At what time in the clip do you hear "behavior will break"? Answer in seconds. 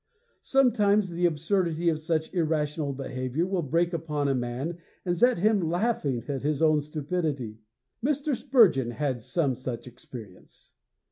2.91-3.93